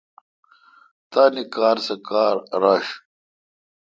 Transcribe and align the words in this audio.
تان 1.11 1.33
کار 1.53 1.77
سہ 1.85 1.95
کار 2.07 2.35
رݭ۔ 2.61 2.85